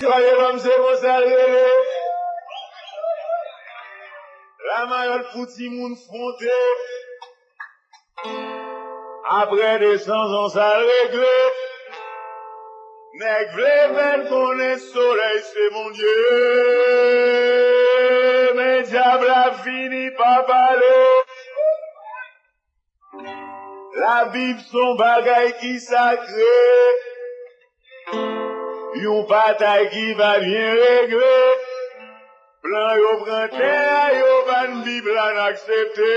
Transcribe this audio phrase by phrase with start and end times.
[0.00, 1.36] Comme c'est mon salué.
[4.66, 6.50] La mayole fouti moun fronté.
[9.28, 11.26] Après des cent ans, ça réglé.
[13.18, 16.18] Nèg vle ven konen soleil, c'est mon Dieu.
[18.54, 21.06] Mais diable a fini par parler.
[23.96, 27.07] La Bible son bagay qui sacré.
[29.02, 31.34] yon patay ki va bien regre,
[32.62, 33.74] plan yo prante,
[34.20, 36.12] yo van bi plan aksepte,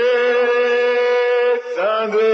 [1.76, 2.32] sandre.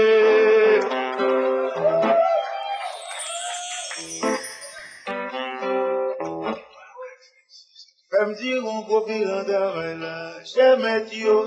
[8.11, 10.15] Fèm diron kopi randare la,
[10.51, 11.39] chèmet yo,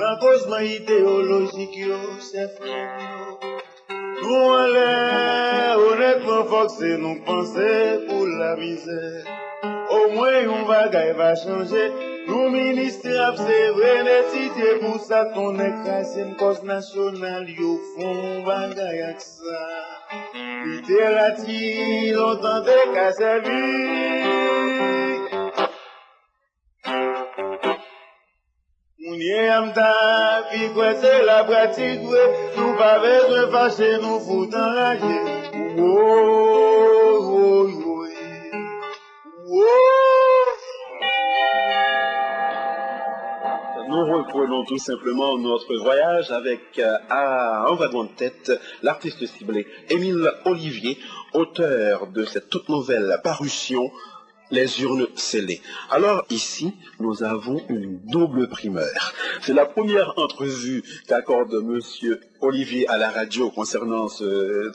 [0.00, 3.59] lankosman ideologik yo, se fèm yo.
[4.20, 4.88] Lou an lè,
[5.80, 7.68] honètman fòk se nou panse
[8.06, 8.98] pou la mizè.
[9.90, 11.86] Ou mwen yon bagay va chanje,
[12.28, 19.02] nou ministre ap se vre netitè pou sa ton ekrasen kos nasyonal yo fon bagay
[19.08, 19.62] ak sa.
[20.68, 21.62] Literati
[22.18, 25.09] lontan de ka sevi.
[43.88, 48.50] Nous reprenons tout simplement notre voyage avec euh, à un wagon de tête
[48.82, 50.98] l'artiste ciblé Émile Olivier,
[51.34, 53.90] auteur de cette toute nouvelle parution
[54.50, 55.60] les urnes scellées.
[55.90, 59.12] Alors ici, nous avons une double primeur.
[59.42, 64.72] C'est la première entrevue qu'accorde Monsieur Olivier à la radio concernant ce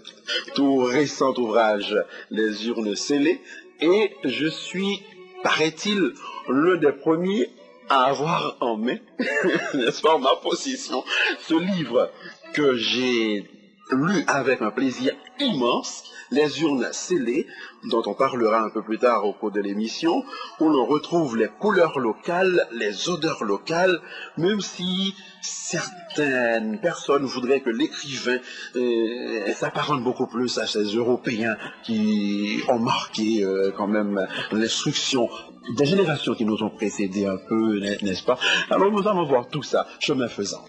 [0.54, 1.96] tout récent ouvrage
[2.32, 3.42] Les urnes scellées.
[3.82, 5.02] Et je suis,
[5.44, 6.14] paraît-il,
[6.48, 7.50] l'un des premiers
[7.90, 8.98] à avoir en main,
[9.74, 11.04] n'est-ce pas, ma possession,
[11.48, 12.10] ce livre
[12.54, 13.46] que j'ai
[13.92, 17.46] lu avec un plaisir immense, Les urnes scellées,
[17.92, 20.24] dont on parlera un peu plus tard au cours de l'émission,
[20.60, 24.00] où l'on retrouve les couleurs locales, les odeurs locales,
[24.38, 25.14] même si
[25.44, 28.40] certaines personnes voudraient que l'écrivain
[28.76, 35.30] euh, s'apparente beaucoup plus à ces Européens qui ont marqué euh, quand même l'instruction
[35.78, 38.40] des générations qui nous ont précédés un peu, n'est-ce pas?
[38.72, 40.64] Alors nous allons voir tout ça, chemin faisant.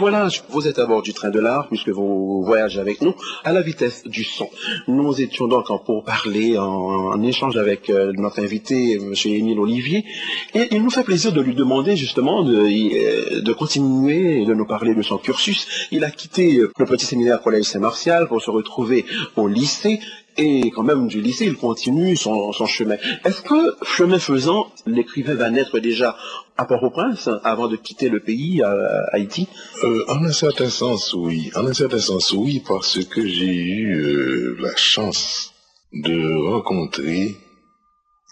[0.00, 3.52] Voilà, vous êtes à bord du train de l'art, puisque vous voyagez avec nous à
[3.52, 4.48] la vitesse du son.
[4.88, 9.12] Nous étions donc en pourparler, en, en échange avec euh, notre invité, M.
[9.26, 10.06] Émile Olivier,
[10.54, 14.54] et il nous fait plaisir de lui demander justement de, euh, de continuer et de
[14.54, 15.66] nous parler de son cursus.
[15.90, 19.04] Il a quitté euh, le petit séminaire Collège Saint-Martial pour se retrouver
[19.36, 20.00] au lycée,
[20.40, 22.96] et quand même du lycée, il continue son, chemin.
[23.24, 26.16] Est-ce que, chemin faisant, l'écrivain va naître déjà
[26.56, 29.48] à Port-au-Prince avant de quitter le pays, à, à Haïti?
[29.84, 31.50] Euh, en un certain sens, oui.
[31.54, 35.52] En un certain sens, oui, parce que j'ai eu euh, la chance
[35.92, 37.36] de rencontrer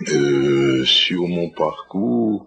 [0.08, 2.46] euh, sur mon parcours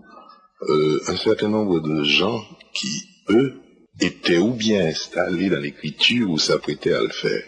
[0.69, 2.41] euh, un certain nombre de gens
[2.73, 3.61] qui, eux,
[3.99, 7.43] étaient ou bien installés dans l'écriture ou s'apprêtaient à le faire.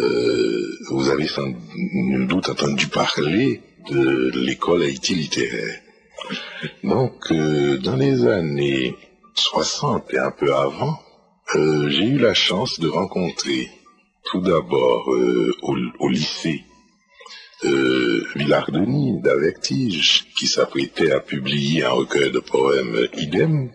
[0.00, 5.80] Euh, vous avez sans nul doute entendu parler de l'école Haïti littéraire.
[6.84, 8.96] Donc, euh, dans les années
[9.34, 10.98] 60 et un peu avant,
[11.54, 13.70] euh, j'ai eu la chance de rencontrer
[14.24, 16.64] tout d'abord euh, au, lycée
[17.64, 23.70] euh, Villard-Denis d'Avertige, qui s'apprêtait à publier un recueil de poèmes idem,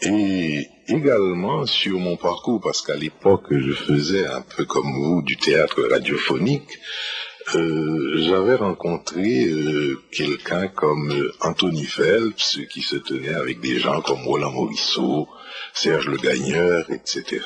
[0.00, 5.36] et également sur mon parcours, parce qu'à l'époque je faisais un peu comme vous du
[5.36, 6.78] théâtre radiophonique,
[7.54, 14.02] euh, j'avais rencontré euh, quelqu'un comme euh, Anthony Phelps qui se tenait avec des gens
[14.02, 15.28] comme Roland Morisseau,
[15.72, 17.40] Serge Le Gagneur, etc.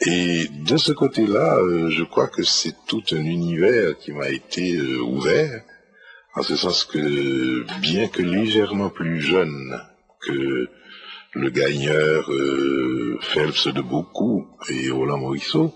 [0.00, 4.76] Et de ce côté-là, euh, je crois que c'est tout un univers qui m'a été
[4.76, 5.62] euh, ouvert,
[6.34, 9.80] en ce sens que, bien que légèrement plus jeune
[10.20, 10.68] que
[11.36, 15.74] le gagneur euh, Phelps de beaucoup et Roland Morisseau,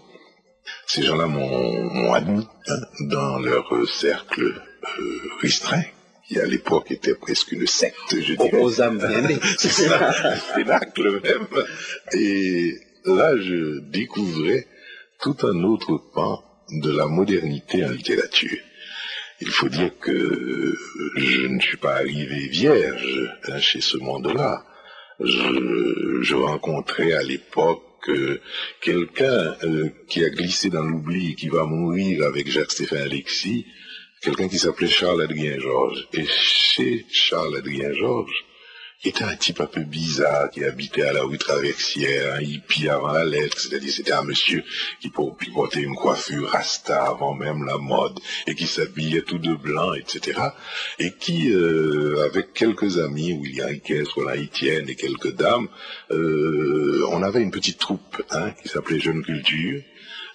[0.87, 5.85] ces gens-là m'ont m'ont admis hein, dans leur euh, cercle euh, restreint,
[6.27, 8.63] qui à l'époque était presque une secte, je dirais.
[8.63, 9.01] aux âmes.
[9.59, 11.47] C'est ça, cénacle même.
[12.15, 12.75] Et
[13.05, 14.67] là, je découvrais
[15.21, 18.63] tout un autre pan de la modernité en littérature.
[19.43, 20.75] il faut dire que
[21.17, 24.65] je ne suis pas arrivé vierge hein, chez ce monde-là.
[25.23, 28.41] Je, je rencontrais à l'époque euh,
[28.81, 33.67] quelqu'un euh, qui a glissé dans l'oubli qui va mourir avec Jacques-Stéphane Alexis,
[34.23, 36.09] quelqu'un qui s'appelait Charles-Adrien Georges.
[36.15, 38.45] Et chez Charles-Adrien Georges,
[39.01, 42.89] qui était un type un peu bizarre, qui habitait à la rue Traversière, un hippie
[42.89, 44.63] avant la lettre, c'est-à-dire c'était un monsieur
[45.01, 49.95] qui portait une coiffure rasta avant même la mode, et qui s'habillait tout de blanc,
[49.95, 50.41] etc.,
[50.99, 55.69] et qui, euh, avec quelques amis, William Riquet, Roland Etienne et quelques dames,
[56.11, 59.81] euh, on avait une petite troupe hein, qui s'appelait Jeune Culture,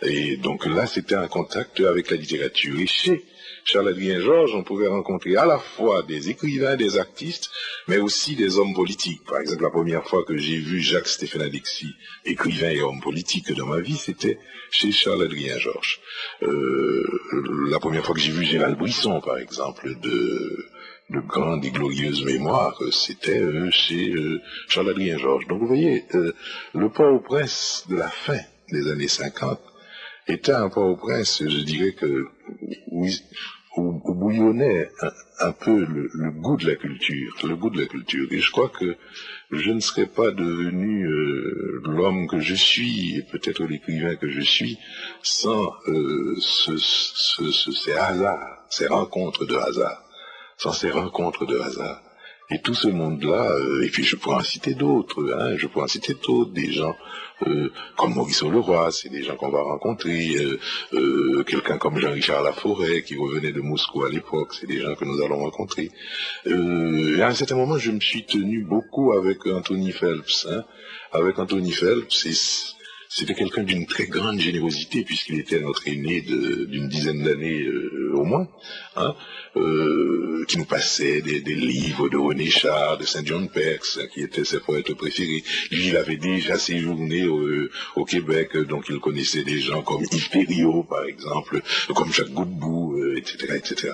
[0.01, 2.79] et donc là, c'était un contact avec la littérature.
[2.79, 3.23] Et chez
[3.65, 7.49] Charles-Adrien Georges, on pouvait rencontrer à la fois des écrivains, des artistes,
[7.87, 9.23] mais aussi des hommes politiques.
[9.25, 11.95] Par exemple, la première fois que j'ai vu Jacques Stéphane Alexis,
[12.25, 14.37] écrivain et homme politique dans ma vie, c'était
[14.69, 15.99] chez Charles-Adrien Georges.
[16.43, 17.03] Euh,
[17.71, 20.65] la première fois que j'ai vu Gérald Brisson, par exemple, de
[21.11, 25.47] de grande et glorieuse mémoire, c'était euh, chez euh, Charles-Adrien Georges.
[25.47, 26.03] Donc vous voyez,
[26.73, 28.39] le port-au-prince de la fin
[28.71, 29.59] des années 50
[30.27, 32.27] était un port-au-prince, je dirais que
[33.77, 34.89] où, bouillonnait
[35.39, 38.27] un, peu le, goût de la culture, le goût de la culture.
[38.31, 38.95] Et je crois que
[39.51, 44.41] je ne serais pas devenu euh, l'homme que je suis, et peut-être l'écrivain que je
[44.41, 44.79] suis,
[45.21, 50.03] sans euh, ces hasards, ces rencontres de hasard,
[50.57, 52.01] sans ces rencontres de hasard.
[52.51, 55.85] Et tout ce monde-là, euh, et puis je pourrais en citer d'autres, hein, je pourrais
[55.85, 56.95] en citer d'autres, des gens
[57.47, 60.37] euh, comme Maurice Leroy, c'est des gens qu'on va rencontrer,
[60.93, 65.05] euh, quelqu'un comme Jean-Richard Laforêt qui revenait de Moscou à l'époque, c'est des gens que
[65.05, 65.89] nous allons rencontrer.
[66.45, 70.47] et à un certain moment, je me suis tenu beaucoup avec Anthony Phelps.
[70.49, 70.63] Hein.
[71.11, 72.75] Avec Anthony Phelps,
[73.15, 78.25] c'était quelqu'un d'une très grande générosité, puisqu'il était notre aîné d'une dizaine d'années euh, au
[78.25, 78.45] moins,
[78.97, 79.15] hein,
[79.55, 84.43] euh, qui nous passait des, livres de René Char, de Saint John Perks, qui étaient
[84.43, 85.45] ses poètes préférés.
[85.71, 87.25] Lui, il avait déjà séjourné
[87.95, 91.61] au, Québec, donc il connaissait des gens comme Yves par exemple,
[91.95, 93.93] comme Jacques Godbout, etc., euh, etc.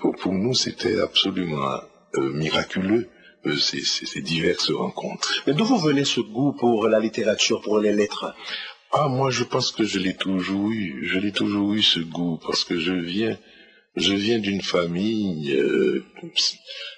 [0.00, 1.80] Pour, pour, nous, c'était absolument
[2.16, 3.08] miraculeux
[3.46, 5.42] euh, ces, diverses rencontres.
[5.46, 8.34] Mais d'où vous venez ce goût pour la littérature, pour les lettres?
[8.92, 11.06] Ah, moi, je pense que je l'ai toujours eu.
[11.06, 13.38] Je l'ai toujours eu ce goût parce que je viens,
[13.96, 15.52] je viens d'une famille.
[15.52, 16.04] Euh,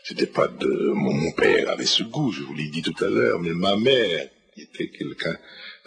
[0.04, 3.40] c'était pas de mon, père avait ce goût, je vous l'ai dit tout à l'heure,
[3.40, 5.36] mais ma mère était quelqu'un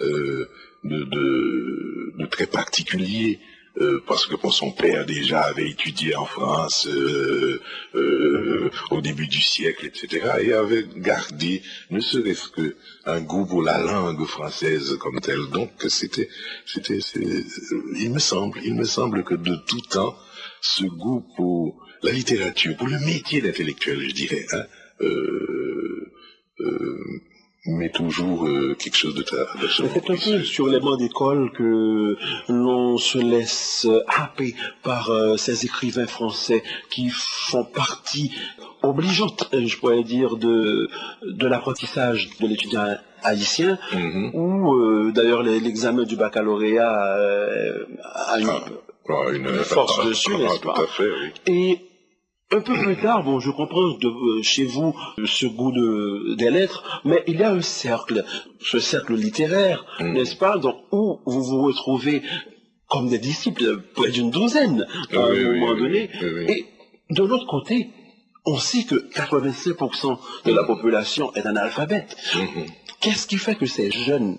[0.02, 0.50] euh,
[0.84, 3.40] de, de, très particulier.
[3.82, 7.60] Euh, parce que son père déjà avait étudié en France euh,
[7.96, 12.76] euh, au début du siècle, etc., et avait gardé ne serait-ce que
[13.06, 15.48] un goût pour la langue française comme telle.
[15.52, 16.30] Donc c'était,
[16.68, 17.00] c'était,
[17.96, 20.16] il me semble, il me semble que de tout temps,
[20.62, 24.66] ce goût pour la littérature, pour le métier d'intellectuel, je dirais, hein,
[27.66, 29.38] mais toujours euh, quelque chose de très...
[29.70, 32.18] C'est un peu sur les bancs d'école que
[32.50, 38.32] l'on se laisse happer par euh, ces écrivains français qui font partie
[38.82, 40.90] obligeante, je pourrais dire, de,
[41.26, 44.32] de l'apprentissage de l'étudiant haïtien, mm-hmm.
[44.34, 46.92] où euh, d'ailleurs l'examen du baccalauréat
[48.04, 50.76] a une, ah, force dessus, n'est-ce pas?
[50.88, 51.10] fait,
[51.48, 51.80] oui.
[52.54, 54.96] Un peu plus tard, bon, je comprends de, euh, chez vous
[55.26, 58.24] ce goût de, des lettres, mais il y a un cercle,
[58.60, 60.14] ce cercle littéraire, mm.
[60.14, 62.22] n'est-ce pas, donc, où vous vous retrouvez
[62.88, 66.12] comme des disciples, près d'une douzaine, à un moment donné.
[66.48, 66.68] Et
[67.10, 67.90] de l'autre côté,
[68.46, 72.16] on sait que 85% de la population est analphabète.
[72.34, 72.68] Mm-hmm.
[73.02, 74.38] Qu'est-ce qui fait que ces jeunes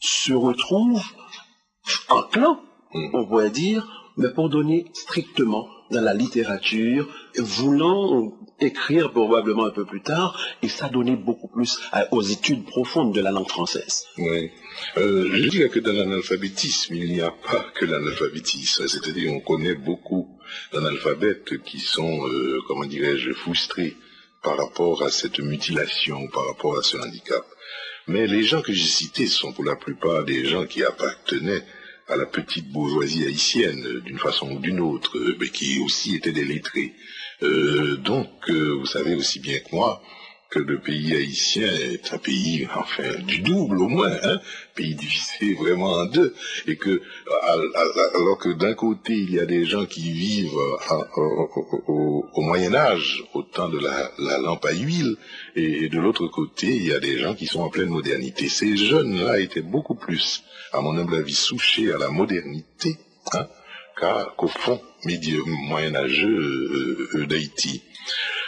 [0.00, 1.04] se retrouvent
[2.08, 2.60] en clan,
[2.92, 3.14] mm.
[3.14, 3.86] on pourrait dire,
[4.16, 10.68] mais pour donner strictement dans la littérature, voulant écrire probablement un peu plus tard, et
[10.68, 11.78] ça donnait beaucoup plus
[12.10, 14.04] aux études profondes de la langue française.
[14.18, 14.50] Oui.
[14.96, 18.88] Euh, je dirais que dans l'analphabétisme, il n'y a pas que l'analphabétisme.
[18.88, 20.38] C'est-à-dire, on connaît beaucoup
[20.72, 23.96] d'analphabètes qui sont, euh, comment dirais-je, frustrés
[24.42, 27.44] par rapport à cette mutilation, par rapport à ce handicap.
[28.06, 31.64] Mais les gens que j'ai cités sont pour la plupart des gens qui appartenaient
[32.08, 36.14] à la petite bourgeoisie haïtienne, euh, d'une façon ou d'une autre, euh, mais qui aussi
[36.14, 36.94] étaient des lettrés.
[37.42, 40.02] Euh, donc, vous savez aussi bien que moi
[40.48, 44.40] que le pays haïtien est un pays, enfin, du double au moins, hein,
[44.76, 46.34] pays divisé vraiment en deux,
[46.66, 47.02] et que,
[48.14, 50.58] alors que d'un côté, il y a des gens qui vivent
[51.16, 55.16] au, Moyen Âge, au temps de la, lampe à huile,
[55.56, 58.48] et, de l'autre côté, il y a des gens qui sont en pleine modernité.
[58.48, 62.96] Ces jeunes-là étaient beaucoup plus, à mon humble avis, souchés à la modernité,
[63.32, 63.48] hein,
[64.36, 64.80] qu'au fond
[65.68, 67.82] moyenâgeux d'Haïti.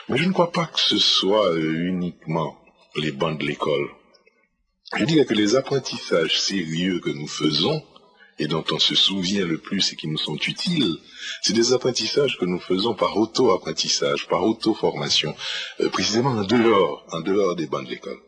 [0.08, 2.56] Mais je ne crois pas que ce soit uniquement
[2.97, 3.88] les bancs de l'école.
[4.97, 7.83] Je dirais que les apprentissages sérieux que nous faisons
[8.38, 10.97] et dont on se souvient le plus et qui nous sont utiles,
[11.42, 15.35] c'est des apprentissages que nous faisons par auto-apprentissage, par auto-formation,
[15.80, 18.18] euh, précisément en dehors, en dehors des bancs de l'école.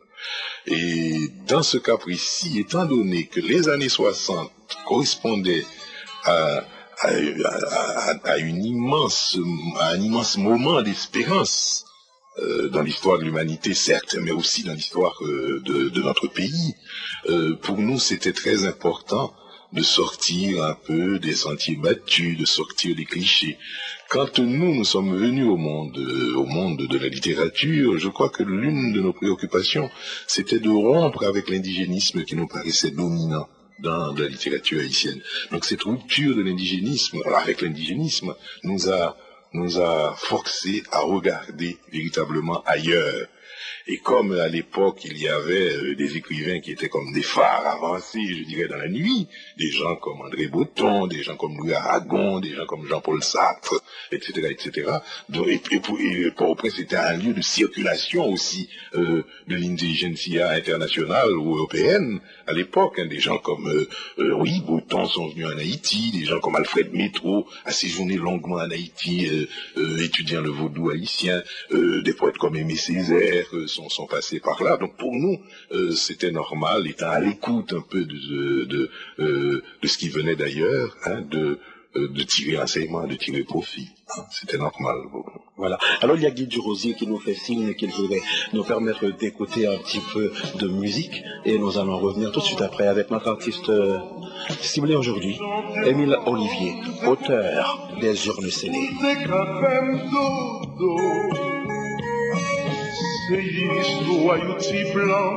[0.67, 4.51] Et dans ce cas précis, étant donné que les années 60
[4.85, 5.65] correspondaient
[6.25, 6.63] à,
[8.37, 9.39] une immense,
[9.79, 11.85] un immense moment d'espérance,
[12.39, 16.75] euh, dans l'histoire de l'humanité, certes, mais aussi dans l'histoire euh, de, notre pays.
[17.29, 19.33] Euh, pour nous, c'était très important
[19.73, 23.57] de sortir un peu des sentiers battus, de sortir des clichés.
[24.09, 28.43] Quand nous, nous sommes venus au monde, au monde de la littérature, je crois que
[28.43, 29.89] l'une de nos préoccupations,
[30.25, 35.21] c'était de rompre avec l'indigénisme qui nous paraissait dominant dans la littérature haïtienne.
[35.51, 39.17] Donc cette rupture de l'indigénisme, avec l'indigénisme, nous a
[39.53, 43.27] nous a forcé à regarder véritablement ailleurs.
[43.87, 47.65] Et comme à l'époque, il y avait euh, des écrivains qui étaient comme des phares
[47.67, 49.27] avancés, je dirais, dans la nuit,
[49.57, 53.81] des gens comme André Breton, des gens comme Louis Aragon, des gens comme Jean-Paul Sartre,
[54.11, 54.91] etc., etc.
[55.47, 55.97] et, pour,
[56.35, 62.99] Port-au-Prince, c'était un lieu de circulation aussi euh, de l'intelligentsia internationale ou européenne à l'époque.
[62.99, 63.87] Hein, des gens comme, euh,
[64.19, 68.55] euh, oui, Breton sont venus en Haïti, des gens comme Alfred Métro a séjourné longuement
[68.55, 69.29] en Haïti,
[69.99, 71.41] étudiant le vaudou haïtien,
[71.71, 74.77] des poètes comme Aimé Césaire, sont, sont passés par là.
[74.77, 75.39] Donc pour nous,
[75.71, 80.35] euh, c'était normal, étant à l'écoute un peu de, de, euh, de, ce qui venait
[80.35, 81.59] d'ailleurs, hein, de,
[81.95, 83.89] euh, de tirer enseignement, de tirer profit.
[84.15, 84.21] Hein.
[84.31, 84.97] C'était normal.
[85.57, 85.77] Voilà.
[86.01, 88.21] Alors il y a Guy Durosier qui nous fait signe qu'il voudrait
[88.53, 92.61] nous permettre d'écouter un petit peu de musique et nous allons revenir tout de suite
[92.61, 93.71] après avec notre artiste
[94.61, 95.37] ciblé aujourd'hui,
[95.85, 98.89] Émile Olivier, auteur des urnes scellées.
[104.33, 105.35] Ayouti blan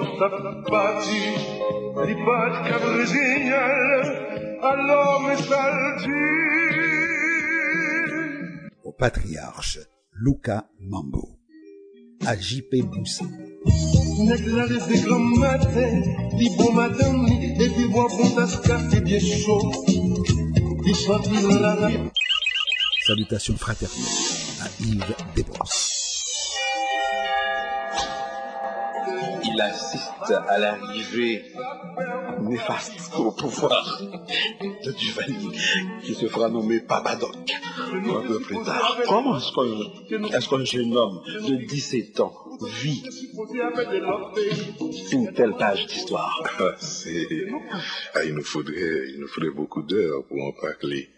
[0.71, 1.23] pati,
[2.07, 2.15] li
[5.49, 6.23] saldi.
[8.85, 9.81] Au patriarche,
[10.13, 11.25] Luca Mambo.
[12.27, 13.31] À JP Boussin.
[14.29, 15.25] Nèk la les li bon
[16.39, 16.47] li,
[18.65, 18.83] tas.
[20.85, 20.95] Li
[21.61, 21.73] la
[23.07, 24.23] Salutations fraternelles
[24.65, 25.94] à Yves Desbrosses.
[29.55, 31.45] Il assiste à l'arrivée
[32.43, 34.03] néfaste au pouvoir
[34.85, 35.59] de Duvalier,
[36.03, 37.37] qui se fera nommer Papadoc
[37.93, 38.99] un peu plus tard.
[39.07, 42.35] Comment est-ce qu'un jeune homme de 17 ans
[42.83, 43.03] vit
[45.13, 46.75] une telle page d'histoire ah,
[48.15, 51.11] ah, il, nous faudrait, il nous faudrait beaucoup d'heures pour en parler.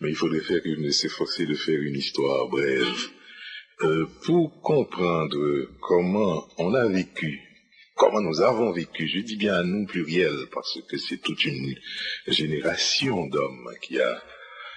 [0.00, 3.10] Mais il faudrait faire une, s'efforcer de faire une histoire brève.
[3.82, 7.45] Euh, pour comprendre comment on a vécu
[7.96, 11.74] comment nous avons vécu, je dis bien à nous pluriel, parce que c'est toute une
[12.28, 14.22] génération d'hommes qui a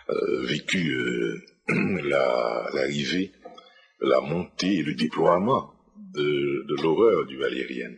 [0.09, 1.38] euh, vécu euh,
[2.73, 3.31] l'arrivée,
[4.01, 5.73] la, montée et le déploiement
[6.15, 7.91] de, l'horreur du Valérien.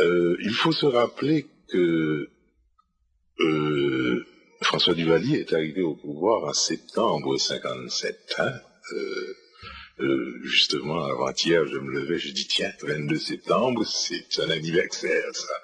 [0.00, 2.28] Euh, il faut se rappeler que
[4.62, 8.34] François Duvalier est arrivé au pouvoir en septembre 57.
[8.38, 8.52] Hein,
[10.00, 15.54] euh, justement, avant-hier, je me levais, je dis, tiens, 22 septembre, c'est un anniversaire, ça.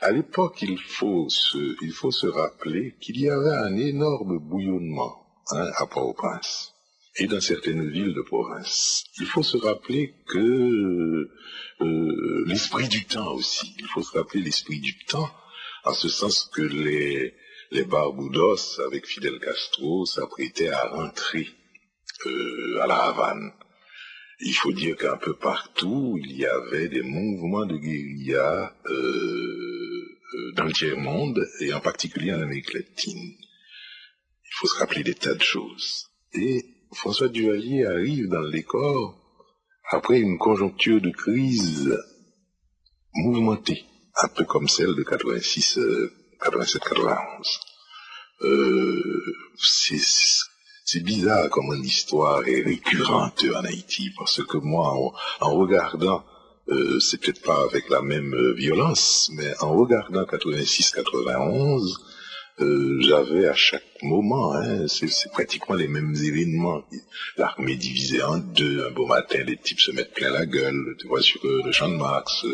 [0.00, 5.26] À l'époque, il faut se, il faut se rappeler qu'il y avait un énorme bouillonnement
[5.50, 6.74] hein, à Port-au-Prince
[7.16, 9.04] et dans certaines villes de province.
[9.18, 11.28] Il faut se rappeler que
[11.80, 13.74] euh, l'esprit du temps aussi.
[13.80, 15.30] Il faut se rappeler l'esprit du temps,
[15.84, 17.34] en ce sens que les,
[17.72, 21.48] les Barboudos, avec Fidel Castro, s'apprêtaient à rentrer
[22.26, 23.52] euh, à la Havane.
[24.40, 30.52] Il faut dire qu'un peu partout, il y avait des mouvements de guérilla euh, euh,
[30.54, 33.34] dans le tiers-monde, et en particulier en Amérique latine.
[34.44, 36.06] Il faut se rappeler des tas de choses.
[36.34, 39.18] Et François Duvalier arrive dans le décor
[39.90, 41.98] après une conjoncture de crise
[43.14, 43.84] mouvementée,
[44.22, 45.78] un peu comme celle de 86,
[46.40, 47.68] 87-91.
[48.42, 49.34] Euh,
[50.90, 54.94] c'est bizarre comment l'histoire est récurrente en Haïti, parce que moi,
[55.42, 56.24] en, regardant,
[56.70, 61.94] euh, c'est peut-être pas avec la même euh, violence, mais en regardant 86-91,
[62.60, 66.82] euh, j'avais à chaque moment, hein, c'est pratiquement les mêmes événements.
[67.36, 71.06] L'armée divisée en deux, un beau matin, les types se mettent plein la gueule, tu
[71.06, 72.46] vois, sur le champ de Marx,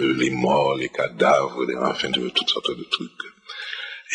[0.00, 3.35] les morts, les cadavres, enfin, de, toutes sortes de trucs.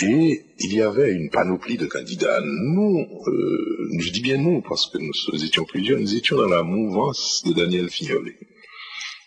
[0.02, 2.40] Et il y avait une panoplie de candidats.
[2.42, 6.64] Nous, euh, je dis bien nous, parce que nous étions plusieurs, nous étions dans la
[6.64, 8.38] mouvance de Daniel Fiolet.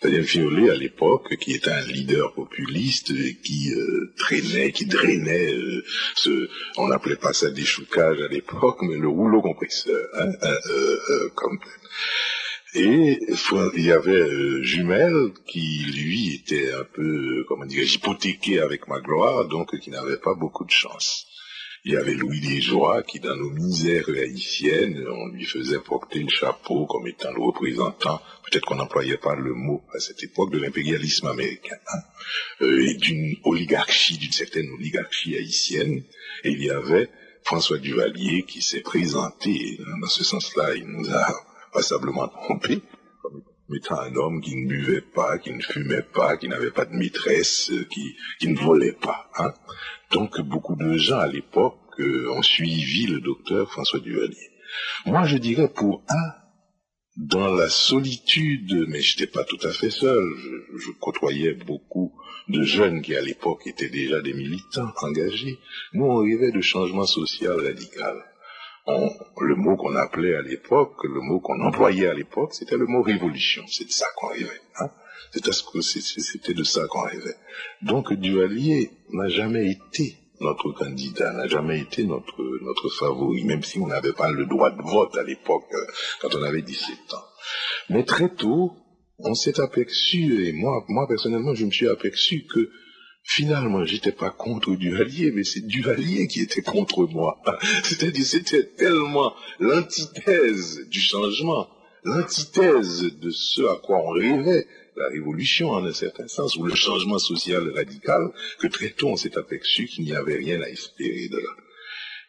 [0.04, 5.82] Daniel Fiolet, à l'époque, qui était un leader populiste, qui euh, traînait, qui drainait, euh,
[6.14, 11.28] ce, on n'appelait pas ça des choucages à l'époque, mais le rouleau compresseur, hein, euh,
[11.34, 11.58] comme
[12.74, 13.20] et
[13.76, 19.78] il y avait Jumel qui, lui, était un peu, comment dire, hypothéqué avec Magloire, donc
[19.78, 21.26] qui n'avait pas beaucoup de chance.
[21.86, 26.30] Il y avait Louis Desjoie qui, dans nos misères haïtiennes, on lui faisait porter le
[26.30, 30.58] chapeau comme étant le représentant, peut-être qu'on n'employait pas le mot à cette époque, de
[30.58, 31.98] l'impérialisme américain, hein,
[32.62, 36.02] euh, et d'une oligarchie, d'une certaine oligarchie haïtienne.
[36.42, 37.10] Et il y avait
[37.44, 41.28] François Duvalier qui s'est présenté, dans ce sens-là, il nous a
[41.74, 42.80] passablement trompé,
[43.20, 43.42] comme
[43.76, 46.94] étant un homme qui ne buvait pas, qui ne fumait pas, qui n'avait pas de
[46.94, 49.30] maîtresse, qui, qui ne volait pas.
[49.36, 49.52] Hein.
[50.12, 54.50] Donc beaucoup de gens à l'époque euh, ont suivi le docteur François Duvalier.
[55.06, 56.32] Moi, je dirais pour un,
[57.16, 60.24] dans la solitude, mais je n'étais pas tout à fait seul,
[60.76, 62.12] je, côtoyais beaucoup
[62.48, 65.58] de jeunes qui à l'époque étaient déjà des militants engagés.
[65.92, 68.24] Nous, on rêvait de changement social radical.
[68.86, 73.02] Le mot qu'on appelait à l'époque, le mot qu'on employait à l'époque, c'était le mot
[73.02, 73.64] révolution.
[73.66, 74.60] C'est de ça qu'on rêvait.
[74.78, 74.90] Hein
[75.32, 77.36] c'était de ça qu'on rêvait.
[77.82, 83.78] Donc Duvalier n'a jamais été notre candidat, n'a jamais été notre, notre favori, même si
[83.78, 85.86] on n'avait pas le droit de vote à l'époque, euh,
[86.20, 87.24] quand on avait 17 ans.
[87.90, 88.76] Mais très tôt,
[89.18, 92.70] on s'est aperçu, et moi, moi personnellement, je me suis aperçu que
[93.24, 97.42] finalement, j'étais pas contre Duvalier, mais c'est Duvalier qui était contre moi.
[97.82, 101.68] C'est-à-dire, c'était tellement l'antithèse du changement,
[102.04, 104.66] l'antithèse de ce à quoi on rêvait,
[104.96, 109.16] la révolution en un certain sens, ou le changement social radical, que très tôt on
[109.16, 111.50] s'est aperçu qu'il n'y avait rien à espérer de là.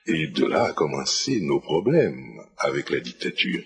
[0.07, 3.63] Et de là a commencé nos problèmes avec la dictature.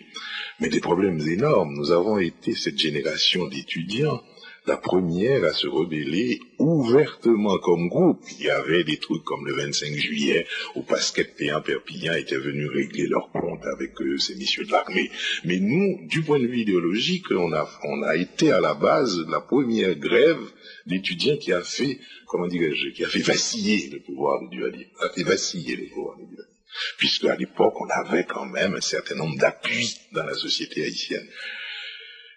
[0.59, 1.75] Mais des problèmes énormes.
[1.75, 4.21] Nous avons été cette génération d'étudiants
[4.65, 8.23] la première à se rebeller ouvertement comme groupe.
[8.39, 10.45] Il y avait des trucs comme le 25 juillet
[10.75, 15.09] où Pascal Péan Perpignan était venu régler leur compte avec euh, ces messieurs de l'armée.
[15.45, 19.17] Mais nous, du point de vue idéologique, on a, on a été à la base
[19.17, 20.41] de la première grève
[20.85, 25.09] d'étudiants qui a fait, comment dirais-je, qui a fait vaciller le pouvoir de Duvalier, a
[25.09, 26.49] fait vaciller le pouvoir de Duvalier.
[26.97, 31.27] Puisque à l'époque, on avait quand même un certain nombre d'appuis dans la société haïtienne.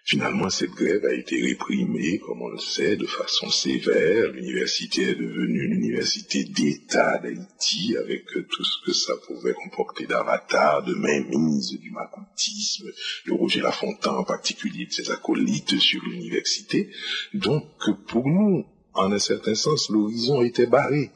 [0.05, 4.33] Finalement, cette grève a été réprimée, comme on le sait, de façon sévère.
[4.33, 10.93] L'université est devenue l'université d'État d'Haïti, avec tout ce que ça pouvait comporter d'avatar, de
[10.93, 12.91] mainmise, du macoutisme,
[13.27, 16.89] de Roger Lafontaine en particulier, de ses acolytes sur l'université.
[17.33, 17.63] Donc,
[18.07, 21.11] pour nous, en un certain sens, l'horizon était barré.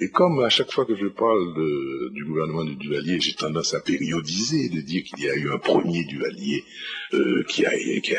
[0.00, 1.54] Et comme à chaque fois que je parle
[2.12, 5.58] du gouvernement de Duvalier, j'ai tendance à périodiser, de dire qu'il y a eu un
[5.58, 6.64] premier Duvalier
[7.14, 8.14] euh, qui, a, qui,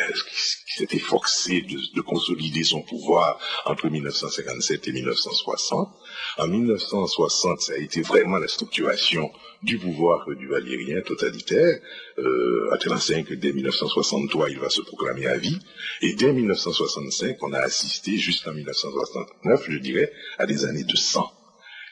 [0.67, 5.89] s'est efforcé de, consolider son pouvoir entre 1957 et 1960.
[6.37, 9.31] En 1960, ça a été vraiment la structuration
[9.63, 11.79] du pouvoir duvalierien totalitaire,
[12.19, 15.57] euh, à tel enseigne que dès 1963, il va se proclamer à vie,
[16.01, 21.31] et dès 1965, on a assisté, jusqu'en 1969, je dirais, à des années de sang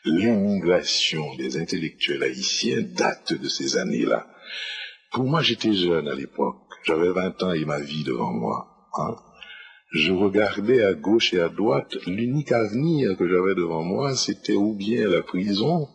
[0.05, 4.27] l'immigration des intellectuels haïtiens date de ces années-là.
[5.11, 6.57] Pour moi, j'étais jeune à l'époque.
[6.85, 8.89] J'avais 20 ans et ma vie devant moi.
[8.97, 9.15] Hein.
[9.91, 11.97] Je regardais à gauche et à droite.
[12.07, 15.89] L'unique avenir que j'avais devant moi, c'était ou bien la prison.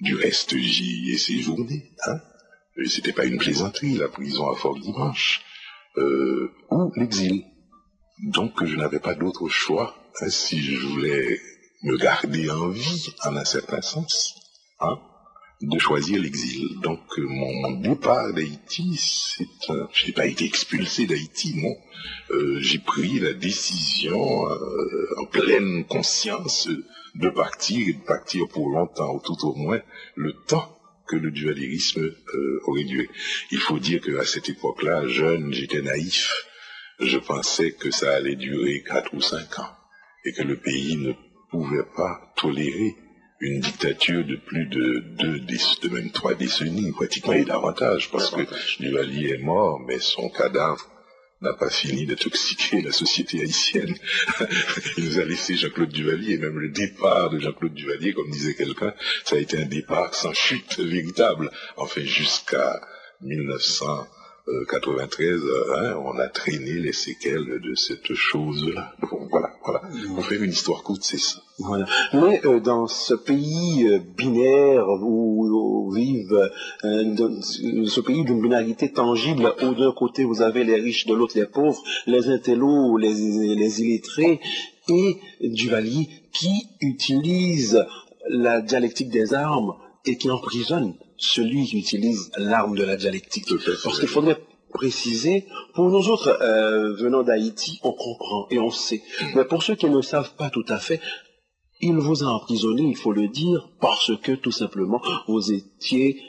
[0.00, 1.90] Du reste, j'y ai séjourné.
[2.06, 2.20] Hein.
[2.86, 5.42] C'était pas une plaisanterie, la prison à Fort Dimanche.
[5.98, 7.44] Euh, ou l'exil.
[8.22, 11.38] Donc, je n'avais pas d'autre choix hein, si je voulais
[11.82, 14.36] me garder en vie, en un certain sens,
[14.80, 15.00] hein,
[15.60, 16.80] de choisir l'exil.
[16.80, 19.46] Donc euh, mon, départ d'Haïti, c'est,
[19.92, 21.76] je n'ai pas été expulsé d'Haïti, non.
[22.30, 26.68] Euh, j'ai pris la décision euh, en pleine conscience
[27.14, 29.80] de partir et de partir pour longtemps, ou tout au moins
[30.16, 32.10] le temps que le dualisme
[32.64, 33.08] aurait duré.
[33.50, 36.46] Il faut dire qu'à cette époque-là, jeune, j'étais naïf.
[37.00, 39.76] Je pensais que ça allait durer quatre ou cinq ans
[40.24, 41.12] et que le pays ne
[41.52, 42.96] pouvait pas tolérer
[43.40, 48.42] une dictature de plus de deux, de même trois décennies, pratiquement et davantage, parce que
[48.80, 50.88] Duvalier est mort, mais son cadavre
[51.42, 53.96] n'a pas fini d'intoxiquer la société haïtienne.
[54.96, 58.54] Il nous a laissé Jean-Claude Duvalier, et même le départ de Jean-Claude Duvalier, comme disait
[58.54, 62.80] quelqu'un, ça a été un départ sans chute véritable, enfin jusqu'à
[63.20, 64.06] 1900.
[64.46, 68.92] 93, euh, hein, on a traîné les séquelles de cette chose-là.
[69.30, 69.82] voilà, voilà.
[70.14, 71.40] Pour faire une histoire courte, c'est ça.
[72.12, 76.50] Mais euh, dans ce pays euh, binaire où, vivent,
[76.82, 81.46] ce pays d'une binarité tangible, où d'un côté vous avez les riches, de l'autre les
[81.46, 83.14] pauvres, les intellos, les,
[83.54, 84.40] les illettrés,
[84.88, 87.84] et Duvalier qui utilise
[88.28, 89.74] la dialectique des armes
[90.04, 93.48] et qui emprisonne celui qui utilise l'arme de la dialectique.
[93.82, 94.38] Parce qu'il faudrait
[94.72, 99.02] préciser, pour nous autres, euh, venant d'Haïti, on comprend et on sait.
[99.34, 101.00] Mais pour ceux qui ne savent pas tout à fait,
[101.80, 106.20] il vous a emprisonné, il faut le dire, parce que tout simplement, vous étiez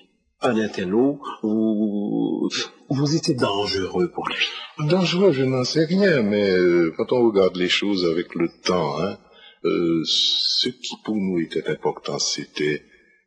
[0.41, 2.49] un intello, vous,
[2.89, 4.87] vous étiez dangereux pour lui.
[4.89, 8.99] Dangereux, je n'en sais rien, mais euh, quand on regarde les choses avec le temps,
[8.99, 9.17] hein,
[9.63, 12.83] euh, ce qui pour nous était important, c'était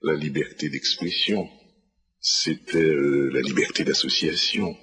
[0.06, 1.48] la liberté d'expression,
[2.20, 4.76] c'était euh, la liberté d'association,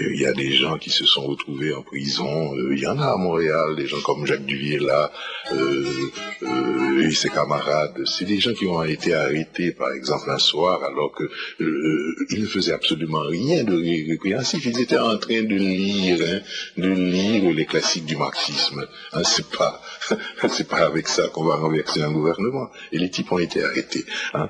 [0.00, 2.54] il y a des gens qui se sont retrouvés en prison.
[2.54, 5.10] Euh, il y en a à Montréal, des gens comme Jacques Duvier-là
[5.52, 8.02] euh, et ses camarades.
[8.06, 12.72] C'est des gens qui ont été arrêtés, par exemple, un soir, alors qu'ils ne faisaient
[12.72, 14.64] absolument rien de répréhensif.
[14.66, 16.40] Ils étaient en train de lire, hein,
[16.76, 18.86] de lire les classiques du marxisme.
[19.12, 19.80] Hein, c'est pas,
[20.48, 22.68] c'est pas avec ça qu'on va renverser un gouvernement.
[22.92, 24.04] Et les types ont été arrêtés.
[24.34, 24.48] Hein.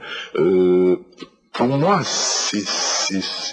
[1.57, 2.65] Pour moi, c'est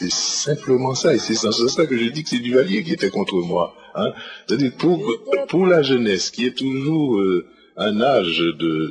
[0.10, 3.76] simplement ça, et c'est sens que je dis que c'est Duvalier qui était contre moi.
[3.96, 4.12] Hein.
[4.46, 5.02] C'est-à-dire pour,
[5.48, 7.46] pour la jeunesse, qui est toujours euh,
[7.78, 8.44] un âge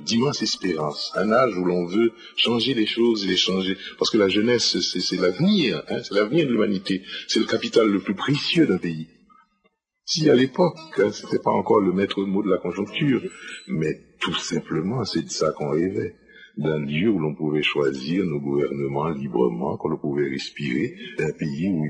[0.07, 4.17] d'immense espérance, un âge où l'on veut changer les choses et les changer, parce que
[4.17, 8.67] la jeunesse, c'est l'avenir, hein, c'est l'avenir de l'humanité, c'est le capital le plus précieux
[8.67, 9.09] d'un pays.
[10.07, 13.21] Si à l'époque, hein, c'était pas encore le maître mot de la conjoncture,
[13.69, 16.17] mais tout simplement, c'est de ça qu'on rêvait
[16.57, 21.87] d'un lieu où l'on pouvait choisir nos gouvernements librement, qu'on pouvait respirer, d'un pays où,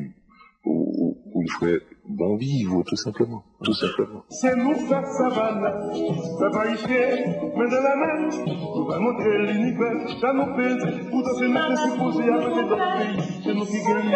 [0.65, 3.45] où, où il ferait bon vivre, tout simplement.
[3.65, 4.23] Tout simplement.
[4.29, 5.93] C'est nous faire savane,
[6.39, 8.29] ça va ici, mais de la main,
[8.75, 10.77] nous va montrer l'univers, ça nous fait,
[11.11, 14.11] pourtant c'est nous qui supposé avec d'autres pays, c'est nous qui gagnons,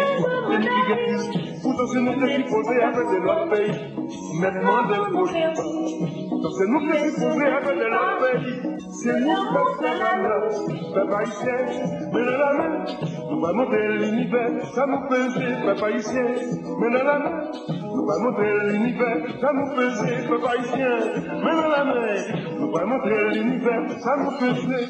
[0.49, 3.73] c'est nous qui gagnons, pourtant c'est nous qui supposé avec d'autres pays,
[4.41, 5.53] maintenant des projets,
[6.29, 8.43] pourtant c'est nous qui supposé avec d'autres pays,
[9.01, 10.27] c'est nous faire savane,
[10.93, 11.55] ça va ici,
[12.13, 12.85] mais de la main,
[13.31, 16.17] nous va montrer l'univers, ça nous fait, papa ici,
[16.79, 17.51] mais de la main,
[18.07, 20.97] va montrer l'univers, ça nous faisait, peuple haïtien,
[21.43, 22.23] même à la mer,
[22.57, 24.87] nous va montrer l'univers, ça nous faisait.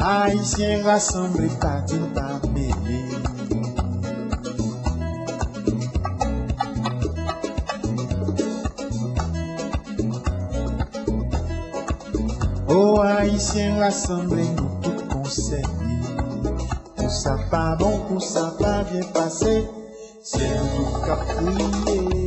[0.00, 2.35] Haïtiens rassemblés par d'une part
[12.68, 15.62] Oh Haïtiens rassemblés, nous tous concernés.
[16.96, 19.64] Pour ça pas bon, pour ça pas bien passé,
[20.22, 22.26] c'est nous qui prier.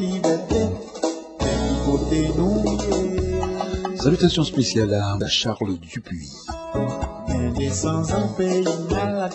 [0.00, 0.64] Liberté.
[3.96, 6.32] Salutations spéciales à Charles Dupuis.
[8.90, 9.28] Mal la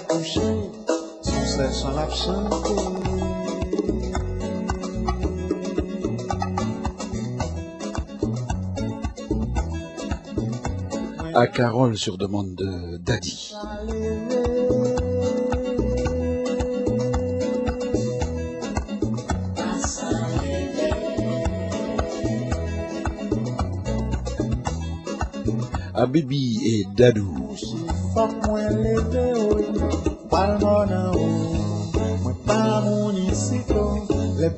[11.36, 13.54] À Carole sur demande de Daddy.
[26.04, 27.56] À Bibi et Dadou.
[28.14, 28.76] Fok mwen
[31.16, 31.24] ou
[32.24, 34.04] Mwen pa moun isiko,
[34.36, 34.50] le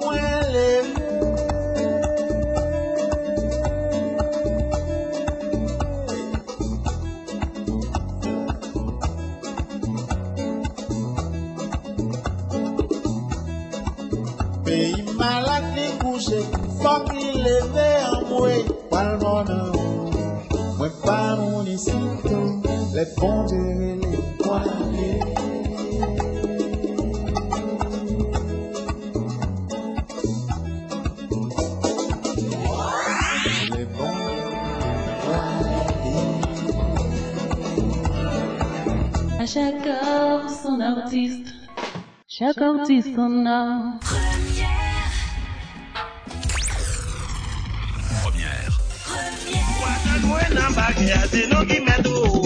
[0.00, 1.07] Mwen
[22.98, 25.20] les bons dieux, les poignets.
[39.38, 41.54] À chaque heure, son artiste.
[42.26, 44.00] Chaque artiste son art.
[51.30, 52.37] C'est ça,